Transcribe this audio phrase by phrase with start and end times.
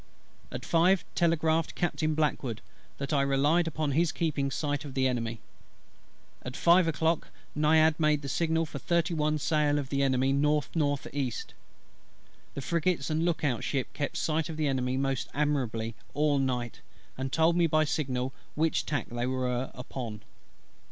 [0.51, 2.63] At five telegraphed Captain BLACKWOOD,
[2.97, 5.39] that I relied upon his keeping sight of the Enemy.
[6.41, 11.33] At five o'clock Naiad made the signal for thirty one sail of the Enemy N.N.E.
[12.55, 16.81] The frigates and look out ship kept sight of the Enemy most admirably all night,
[17.15, 20.23] and told me by signal which tack they were upon.